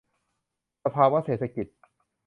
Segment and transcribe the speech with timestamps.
[0.83, 1.67] สภาวะเศรษฐกิจ